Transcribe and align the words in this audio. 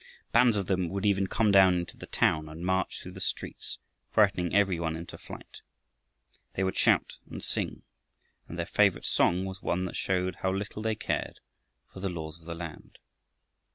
Bands 0.31 0.57
of 0.57 0.65
them 0.65 0.89
would 0.89 1.05
even 1.05 1.27
come 1.27 1.51
down 1.51 1.75
into 1.75 1.95
the 1.95 2.07
town 2.07 2.49
and 2.49 2.65
march 2.65 2.99
through 3.03 3.11
the 3.11 3.19
streets, 3.21 3.77
frightening 4.09 4.55
every 4.55 4.79
one 4.79 4.95
into 4.95 5.15
flight. 5.15 5.61
They 6.55 6.63
would 6.63 6.75
shout 6.75 7.17
and 7.29 7.43
sing, 7.43 7.83
and 8.49 8.57
their 8.57 8.65
favorite 8.65 9.05
song 9.05 9.45
was 9.45 9.61
one 9.61 9.85
that 9.85 9.95
showed 9.95 10.37
how 10.37 10.51
little 10.55 10.81
they 10.81 10.95
cared 10.95 11.39
for 11.93 11.99
the 11.99 12.09
laws 12.09 12.39
of 12.39 12.47
the 12.47 12.55
land. 12.55 12.97